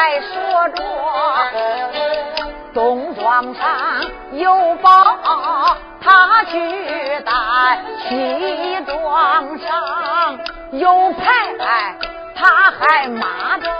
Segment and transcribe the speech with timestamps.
[0.00, 0.82] 还说着
[2.72, 5.18] 东庄上有宝，
[6.00, 7.76] 他去带；
[8.08, 10.38] 西庄上
[10.72, 11.98] 有牌，
[12.34, 13.70] 他还骂着。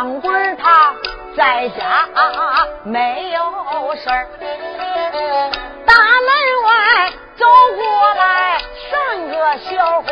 [0.00, 0.94] 光棍他
[1.36, 2.08] 在家
[2.84, 4.26] 没有事儿，
[5.84, 6.30] 大门
[6.64, 7.44] 外走
[7.76, 7.84] 过
[8.14, 8.56] 来
[8.90, 10.08] 三个小伙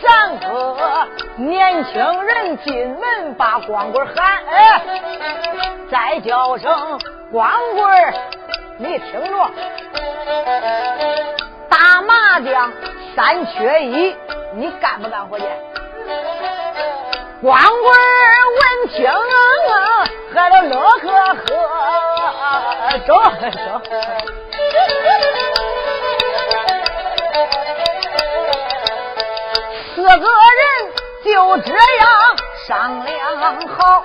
[0.00, 4.80] 三个年轻人进门把光棍喊，哎，
[5.90, 7.00] 再叫声
[7.32, 8.14] 光棍
[8.78, 9.50] 你听着，
[11.68, 12.70] 打麻将
[13.16, 14.14] 三缺一，
[14.54, 15.44] 你干不干活去？
[17.44, 17.68] 光棍
[18.56, 19.04] 闻听，
[20.32, 21.12] 还都乐呵
[21.44, 21.52] 呵，
[23.06, 23.12] 走
[23.50, 23.58] 走。
[29.94, 30.64] 四个人
[31.22, 31.28] 就
[31.58, 31.76] 这样
[32.66, 33.12] 商量
[33.76, 34.02] 好，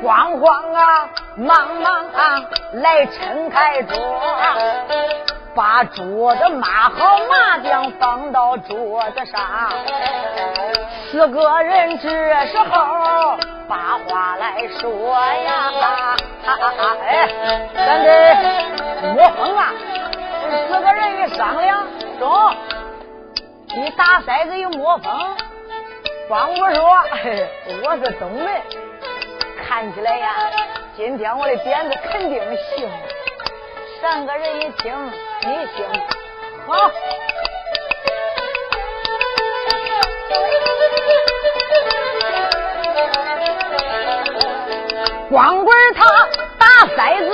[0.00, 2.40] 慌慌啊，忙忙啊，
[2.74, 3.96] 来撑开桌。
[5.56, 9.40] 把桌子码好，麻将放到桌子上。
[11.10, 12.08] 四个人这
[12.46, 15.72] 时候把话来说呀，
[16.44, 17.26] 哈哈哈哎，
[17.74, 19.72] 咱得摸风啊！
[20.68, 21.86] 四个人一商量，
[22.18, 22.54] 中，
[23.74, 25.36] 你打骰子一摸风，
[26.28, 26.84] 光我说，
[27.82, 28.46] 我是东门，
[29.66, 30.34] 看起来呀，
[30.94, 32.42] 今天我的点子肯定
[32.76, 32.90] 行。
[34.02, 34.92] 三个人一听。
[35.46, 35.86] 你行，
[36.66, 36.90] 好。
[45.30, 46.04] 光棍他
[46.58, 46.98] 打骰
[47.28, 47.30] 子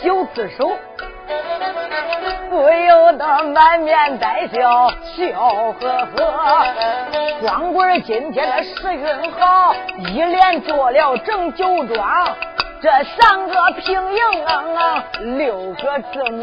[0.00, 0.78] 九次手，
[2.50, 6.64] 不由得满面带笑，笑呵呵。
[7.40, 12.36] 光棍今天的时运好，一连做了整九庄。
[12.82, 16.42] 这三个平营，六个字母。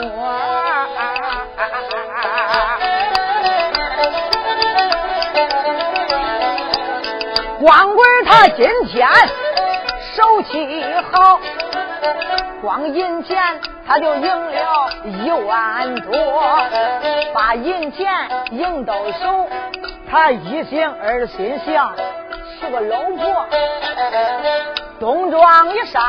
[7.60, 9.10] 光棍他今天
[10.14, 11.40] 手气好，
[12.62, 16.60] 光银钱他就赢了一万多，
[17.34, 18.14] 把银钱
[18.52, 19.50] 赢到手，
[20.08, 21.96] 他一心二心想
[22.60, 23.48] 娶个老婆。
[25.00, 26.02] 冬装一上，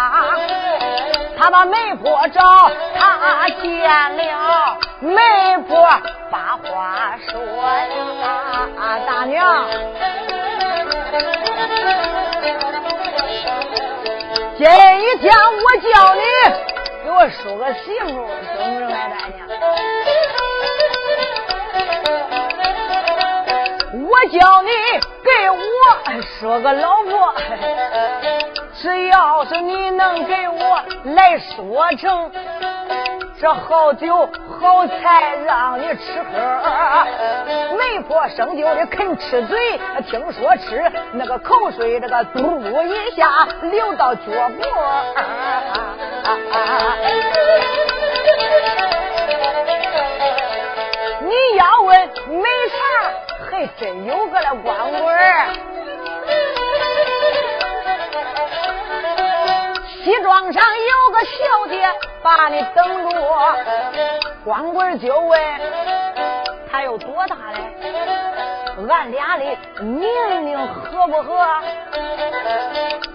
[1.38, 2.40] 他把媒婆找，
[2.98, 5.20] 他见了媒
[5.68, 5.86] 婆，
[6.30, 7.38] 把话说
[8.20, 9.66] 呀，大娘，
[14.56, 14.66] 今
[15.20, 16.22] 天我叫你
[17.04, 18.06] 给我说个媳妇，
[18.56, 19.38] 怎么着来，大娘？
[24.00, 24.70] 我叫你
[25.22, 25.58] 给我
[26.40, 27.34] 说个老婆。
[28.80, 32.30] 只要是你能给我来说成
[33.40, 34.28] 这好酒
[34.60, 44.64] 好菜让你吃喝，媒婆生就的肯吃嘴，听说吃那个口水这个嘟一下流到脚脖。
[51.20, 52.76] 你要问没啥，
[53.50, 55.77] 还真有个了光棍。
[60.08, 61.86] 西庄上有个小姐
[62.22, 63.20] 把你等着，
[64.42, 65.38] 光棍就问
[66.72, 67.60] 他有多大嘞？
[68.88, 69.44] 俺俩的
[69.82, 71.46] 年龄合不合？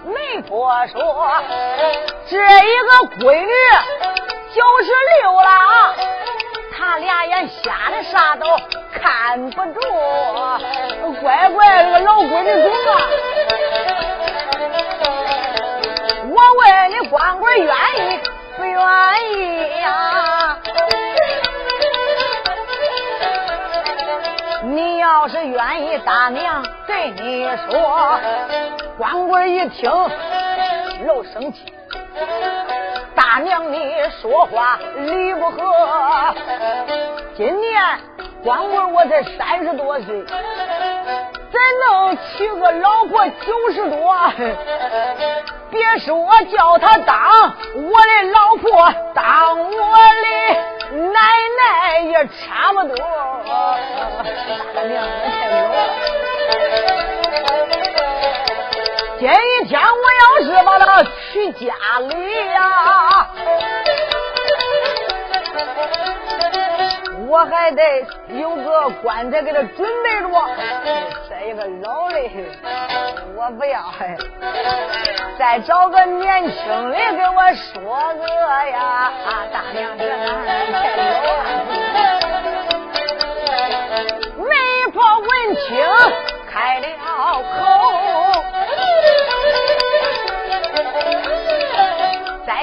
[0.04, 1.32] 媒婆说
[2.30, 2.90] 这一个
[3.26, 3.52] 闺女
[4.54, 5.50] 九十六了，
[6.78, 8.46] 他俩眼瞎的啥都
[8.92, 9.80] 看不着，
[11.20, 13.00] 乖乖这个老闺女中啊！
[17.08, 18.20] 光棍愿意
[18.56, 18.78] 不愿
[19.32, 20.56] 意呀？
[24.62, 28.18] 你要是愿意，大娘对你说。
[28.96, 31.72] 光棍一听，老生气。
[33.14, 35.60] 大娘，你说话理不合。
[37.36, 37.82] 今年
[38.42, 44.16] 光棍我才三十多岁，怎能娶个老婆九十多？
[45.74, 46.14] 别说
[46.56, 47.16] 叫他当
[47.74, 51.20] 我的老婆，当我的奶
[51.58, 52.96] 奶也差不多。
[59.18, 59.28] 今
[59.66, 61.74] 天我要是把他娶家
[62.08, 62.12] 里
[62.50, 63.28] 呀。
[67.26, 67.82] 我还得
[68.38, 70.28] 有个棺材给他准备着，
[71.46, 72.16] 一个老的
[73.36, 73.84] 我不要，
[75.38, 78.26] 再找个年轻的给我说个
[78.70, 78.80] 呀，
[79.26, 81.40] 啊大娘这男人太老了。
[84.38, 84.46] 媒
[84.92, 85.68] 婆闻听
[86.50, 86.86] 开了
[87.42, 88.03] 口。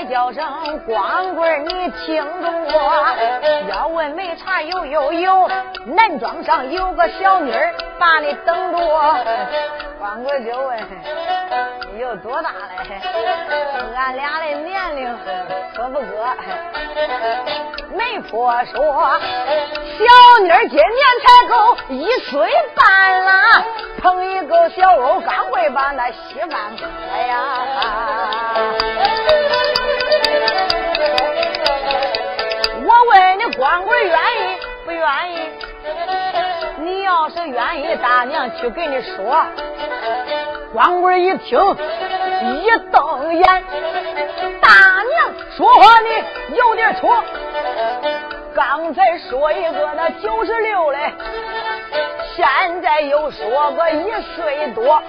[0.06, 3.06] 叫声光棍，你听着我，
[3.69, 5.48] 要问没茶有有有，
[5.86, 9.15] 男装上有个小妮儿把你等着我。
[10.00, 10.80] 光棍就问
[11.94, 13.01] 你有多大嘞？
[13.95, 15.18] 俺俩的年龄
[15.75, 16.06] 可不哥？
[17.94, 19.19] 媒婆说
[20.00, 20.86] 小妮儿今年
[21.24, 23.31] 才够一岁半了，
[24.01, 27.38] 碰一个小欧刚会把那稀饭喝呀。
[33.62, 35.02] 光棍愿意不愿
[35.34, 35.38] 意？
[36.80, 39.46] 你要是愿意，大娘去给你说。
[40.74, 41.60] 光棍一听，
[42.56, 43.63] 一瞪眼，
[44.60, 44.68] 大
[45.04, 47.24] 娘说话你有点错。
[48.56, 51.13] 刚才说一个那九十六嘞，
[52.36, 55.04] 现在又说个一岁多。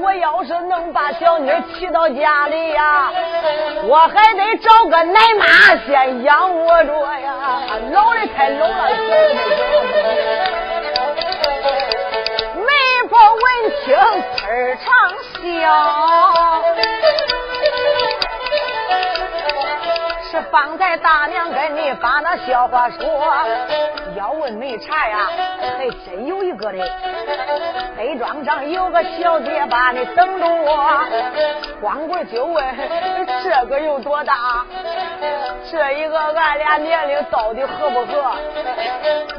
[0.00, 3.10] 我要是能把小妮娶到家里呀，
[3.84, 5.46] 我还得找个奶妈
[5.86, 7.23] 先养活着呀。
[7.92, 9.34] 老的太老了，小的
[12.56, 12.68] 媒
[13.08, 13.42] 婆闻
[13.84, 13.96] 听，
[14.46, 14.86] 儿长
[15.40, 15.42] 笑。
[20.30, 22.98] 是方才大娘跟你把那笑话说，
[24.16, 25.30] 要问没茶呀，
[25.78, 26.78] 还真有一个的。
[27.96, 31.04] 黑庄上有个小姐把你等着我，
[31.80, 32.64] 光棍就问
[33.44, 34.64] 这个有多大？
[35.70, 38.34] 这一个俺俩年龄到底合不合？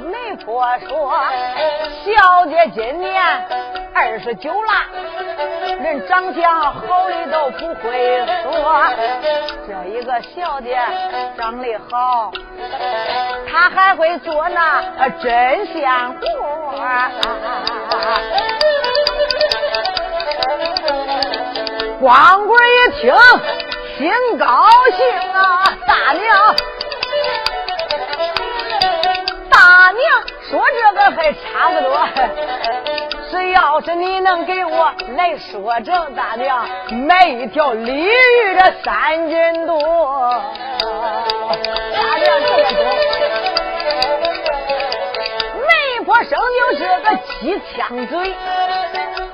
[0.01, 1.13] 媒婆说，
[2.03, 3.23] 小姐今年
[3.93, 4.71] 二十九了，
[5.81, 8.83] 人长相好的都不会说，
[9.67, 10.77] 这一个小姐。
[11.37, 12.31] 长得好，
[13.51, 16.17] 他还会做那针线活。
[21.99, 23.13] 光棍一听，
[23.97, 25.63] 心高兴啊！
[25.87, 26.55] 大娘，
[29.49, 32.05] 大娘说这个还差不多。
[33.31, 36.67] 只要是你能给我来说成，大娘
[37.07, 40.43] 买一条鲤鱼的三斤多。
[40.81, 42.77] 大娘这么说，
[45.61, 45.69] 媒
[46.03, 48.35] 婆生就是个鸡枪嘴，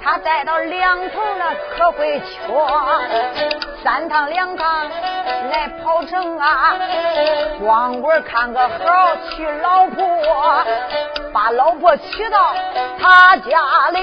[0.03, 2.29] 他带到两头那可会缺，
[3.83, 4.89] 三趟两趟
[5.51, 6.75] 来跑城啊，
[7.59, 10.63] 光棍看个好娶老婆，
[11.33, 12.53] 把老婆娶到
[12.99, 13.99] 他家里，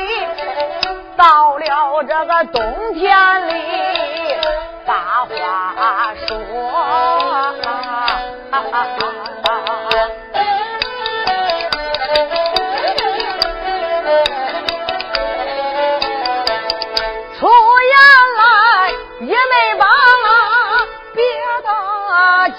[1.16, 3.52] 到了这个冬天里。
[4.84, 6.36] 把话说，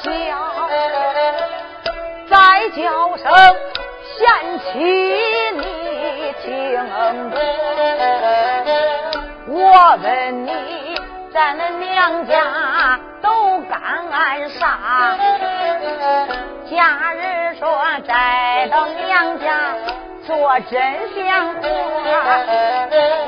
[0.01, 0.09] 叫，
[2.29, 3.25] 再叫声
[4.17, 4.19] 贤
[4.59, 4.67] 妻，
[5.57, 5.63] 你
[6.41, 6.47] 听
[7.31, 7.33] 着，
[9.47, 10.07] 我问
[10.45, 10.49] 你。
[11.31, 15.15] 咱们娘家都干啥？
[16.69, 17.67] 家人说
[18.07, 19.75] 再到娘家
[20.29, 20.79] 做针
[21.15, 21.67] 线活。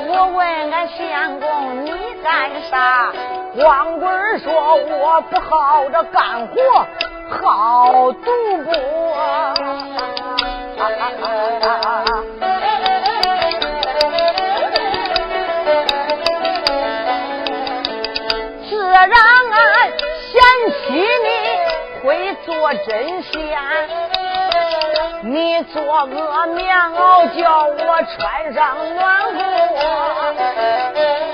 [0.06, 1.90] 我问俺相公你
[2.22, 3.12] 干啥？
[3.56, 6.54] 光棍说我不好这干活，
[7.28, 8.30] 好赌
[8.62, 8.72] 博。
[19.04, 19.10] 让
[19.50, 19.58] 俺
[20.30, 20.40] 嫌
[20.70, 21.28] 弃你
[22.04, 22.06] 会
[22.46, 23.58] 做针线，
[25.24, 29.38] 你做个棉袄叫我穿上暖和。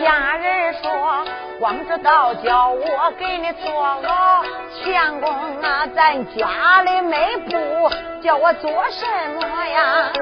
[0.04, 1.24] 家人说
[1.58, 4.44] 光知道叫我给你做袄，
[4.84, 7.90] 相公啊，咱家里没布，
[8.22, 9.06] 叫我做什
[9.40, 10.12] 么呀？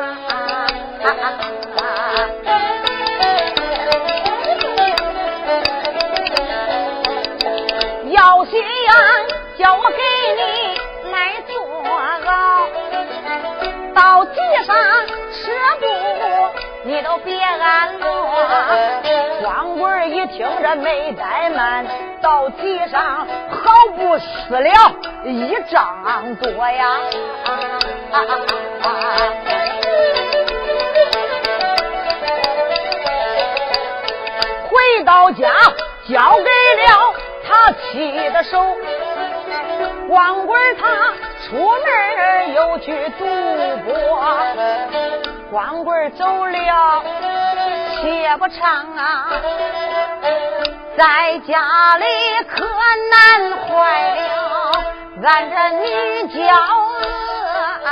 [8.46, 8.92] 心眼，
[9.58, 9.96] 叫我给
[10.36, 10.78] 你
[11.16, 11.56] 来坐
[12.26, 12.68] 牢。
[13.94, 14.76] 到地上
[15.32, 15.86] 吃不，
[16.84, 18.04] 你都别安乐。
[19.40, 21.86] 光棍一听这没怠慢，
[22.20, 24.70] 到地上好不死了
[25.24, 27.00] 一丈多呀！
[34.68, 35.50] 回到家，
[36.10, 36.50] 交给
[36.82, 37.14] 了
[37.48, 38.76] 他妻的手。
[40.08, 40.84] 光棍他
[41.44, 43.24] 出门又去赌
[43.84, 43.92] 博，
[45.50, 47.02] 光棍走了
[48.00, 49.28] 且不长啊，
[50.96, 52.04] 在家里
[52.48, 52.64] 可
[53.10, 54.84] 难坏了
[55.24, 55.84] 俺这女
[56.46, 56.54] 娇
[57.84, 57.86] 啊。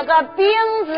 [0.00, 0.46] 这个饼
[0.86, 0.96] 子呀。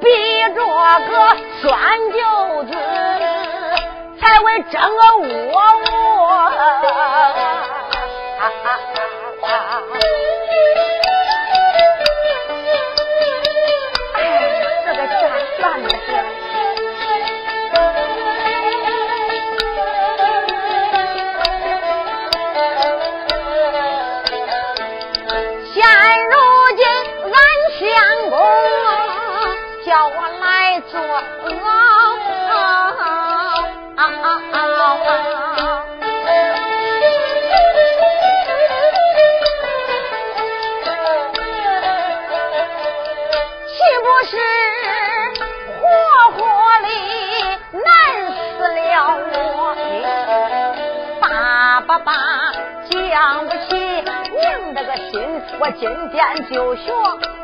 [0.00, 0.08] 比
[0.54, 1.68] 着个酸
[2.10, 2.16] 酒
[2.64, 2.72] 子
[4.18, 4.88] 才会整个
[5.52, 5.92] 窝窝。
[35.02, 35.06] 我
[43.66, 43.72] 岂
[44.02, 44.32] 不是
[45.80, 45.82] 活
[46.32, 46.38] 活
[46.82, 46.88] 的
[47.72, 47.84] 难
[48.32, 48.88] 死了？
[49.56, 49.62] 我
[51.20, 51.24] 爸
[51.80, 52.08] 爸爸
[52.90, 55.12] 讲不起您的个心，
[55.60, 56.18] 我今天
[56.50, 56.92] 就学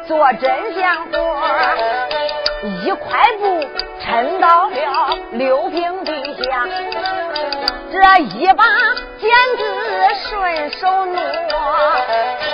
[0.07, 1.56] 做针线活。
[2.63, 3.69] 一块布
[4.03, 6.67] 抻到了六平地下，
[7.93, 8.65] 这一把
[9.19, 9.63] 剪子
[10.29, 11.21] 顺手挪，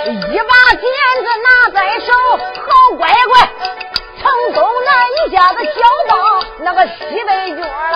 [0.05, 0.83] 一把剪
[1.23, 3.33] 子拿在手，好乖乖，
[4.21, 4.89] 从东南
[5.25, 5.71] 一下子交
[6.09, 6.13] 到
[6.59, 6.91] 那个西
[7.25, 7.95] 北角了。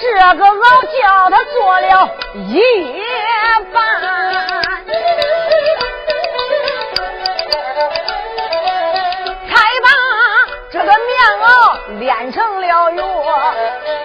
[0.00, 0.54] 这个熬
[1.00, 3.04] 叫他做了一夜
[3.72, 3.80] 半，
[11.20, 13.54] 这个棉袄炼成了药。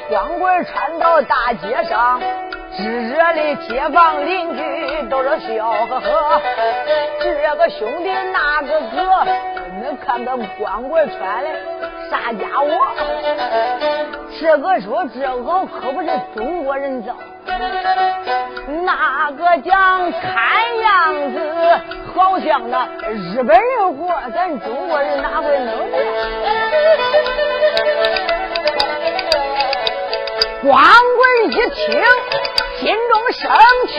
[0.10, 2.19] 光棍穿到大街上，
[2.77, 6.41] 炙热的街坊邻居都是笑呵呵。
[7.22, 9.25] 这个兄弟那个哥，
[9.79, 11.50] 你看他光棍穿的
[12.12, 12.67] 啥家伙？
[14.39, 17.13] 这个说这袄可不是中国人造，
[18.83, 21.37] 那个讲看样子
[22.13, 25.89] 好像那日本人活，咱中国人哪会弄？
[30.63, 32.03] 光棍一听，
[32.79, 33.43] 心中生
[33.87, 33.93] 气，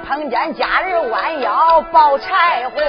[0.00, 2.80] 碰见家人弯腰抱柴火，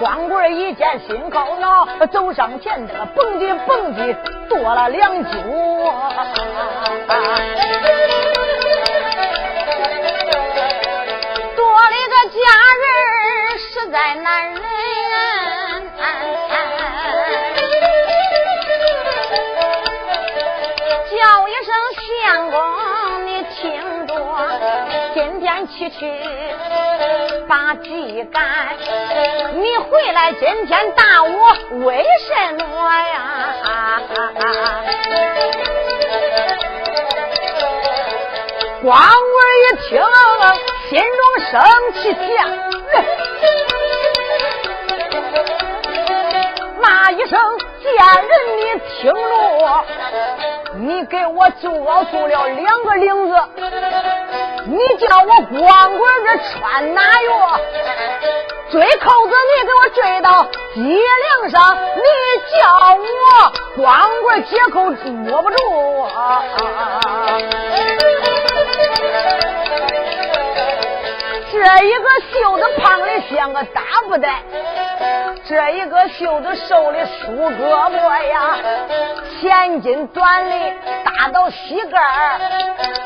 [0.00, 4.16] 光棍一见心高恼，走上前这个蹦迪蹦迪
[4.48, 5.30] 跺了两脚。
[11.56, 12.38] 多了个家
[12.82, 12.88] 人
[13.58, 14.62] 实在难忍。
[25.64, 25.90] 上去
[27.48, 28.42] 把鸡赶。
[29.54, 31.56] 你回来今天打我
[31.86, 32.64] 为什么
[33.00, 33.16] 呀？
[38.82, 39.08] 光棍
[39.62, 40.02] 一听，
[40.90, 41.52] 心中生
[41.94, 42.02] 气
[42.34, 42.40] 呀，
[46.82, 47.40] 骂一声
[47.82, 48.60] ：“贱人，你
[49.00, 49.84] 听着，
[50.74, 51.70] 你给我做
[52.10, 53.34] 做了两个领子，
[54.66, 56.28] 你叫我光棍这
[56.58, 57.30] 穿哪哟？
[58.70, 60.26] 追扣子，你给我追到
[60.74, 62.00] 脊梁上，你
[62.50, 63.86] 叫我光
[64.22, 65.56] 棍解扣捉不住
[66.02, 66.42] 啊！”
[71.54, 74.42] 这一个袖子胖的像个大布袋，
[75.48, 78.58] 这一个袖子瘦的梳胳膊呀，
[79.40, 80.50] 前襟短的
[81.04, 82.00] 大到膝盖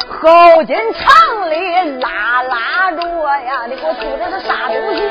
[0.08, 1.54] 后襟长的
[2.00, 3.02] 拉拉着
[3.44, 5.02] 呀，你给我说的是啥东西？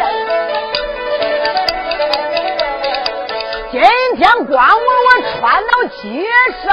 [3.71, 3.79] 今
[4.17, 4.73] 天光我
[5.05, 5.71] 我穿到
[6.01, 6.25] 街
[6.65, 6.67] 上。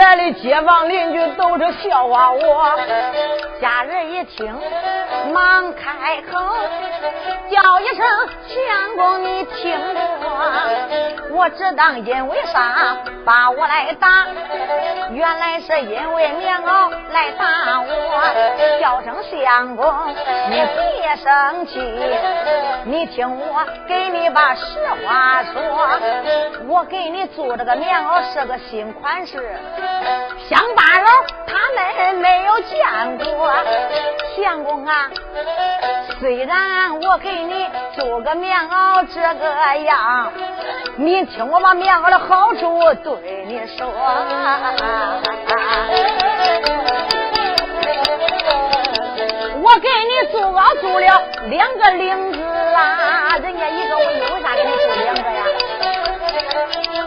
[0.00, 2.78] 这里街坊邻居都是笑话我，
[3.60, 4.54] 家人一听
[5.34, 6.38] 忙开口
[7.50, 8.06] 叫一声
[8.46, 10.17] 相公，你听着，
[11.30, 14.26] 我只当因为啥把我来打，
[15.10, 19.86] 原来是因为棉袄来打我，叫声相公，
[20.50, 21.80] 你别生气，
[22.84, 24.62] 你听我给你把实
[25.06, 25.62] 话说，
[26.66, 29.56] 我给你做这个棉袄是个新款式。
[30.48, 31.08] 乡巴佬
[31.46, 33.52] 他们没有见过
[34.36, 35.10] 相公啊，
[36.18, 40.17] 虽然我给你做个棉袄这个样，
[40.96, 43.86] 你听我把棉袄的好处对你说。
[49.60, 50.38] 我给你做
[50.80, 55.44] 做了两个领子啦，人家一个我为啥给你做两个呀？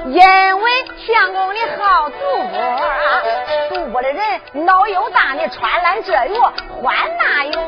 [0.06, 0.72] 因为
[1.06, 2.16] 相公你好赌
[2.50, 2.56] 博，
[3.70, 7.62] 赌博的人脑又大，你穿烂这药换那用？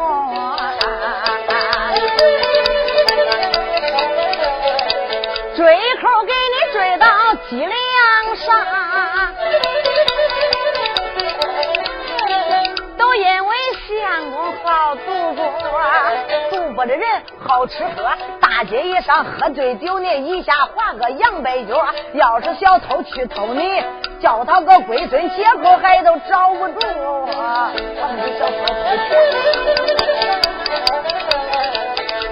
[16.86, 17.08] 这人
[17.40, 18.04] 好吃喝。
[18.42, 21.86] 大街一上喝醉酒，呢一下划个洋白脚。
[22.14, 23.84] 要是小偷去偷你，
[24.22, 26.80] 叫他个龟孙解口还都找不住。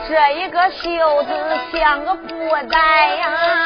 [0.10, 1.30] 这一个袖子
[1.72, 2.28] 像个布
[2.70, 3.66] 袋呀，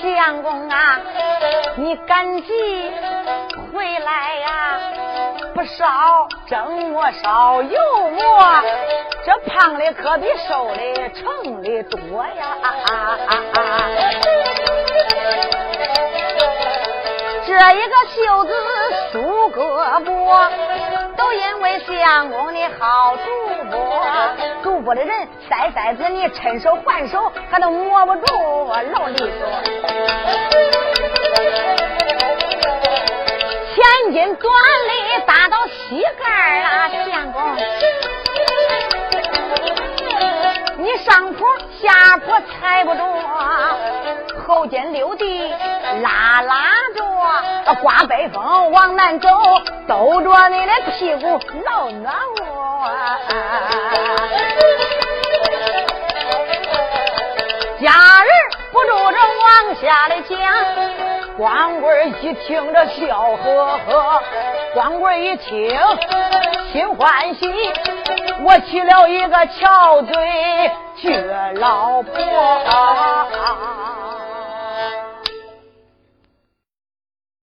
[0.00, 1.00] 相公啊，
[1.74, 2.92] 你赶紧
[3.72, 4.80] 回来呀！
[5.64, 7.78] 烧蒸馍烧油
[8.10, 8.62] 馍，
[9.24, 12.32] 这胖的可比瘦的成的多呀！
[12.62, 13.60] 啊啊啊啊
[17.46, 18.52] 这一个袖子
[19.12, 19.18] 梳
[19.50, 20.48] 胳膊，
[21.16, 23.24] 都因为相公你好赌
[23.70, 23.78] 博，
[24.62, 28.34] 赌博的人塞塞子你趁手还手，还都摸不住
[28.92, 29.30] 老利索。
[34.12, 34.52] 前襟短
[34.88, 37.40] 的打到膝盖啦，相公，
[40.78, 41.46] 你上坡
[41.80, 43.00] 下坡踩不着，
[44.44, 45.48] 后肩溜地
[46.02, 49.28] 拉拉着，刮北风往南走，
[49.86, 52.90] 兜着你的屁股老暖和。
[57.80, 58.30] 家人
[58.72, 60.40] 不住着往下的讲。
[61.40, 64.22] 光棍一听这笑呵呵，
[64.74, 65.70] 光棍一听
[66.70, 67.50] 心欢喜，
[68.44, 72.12] 我娶了一个翘嘴倔老婆。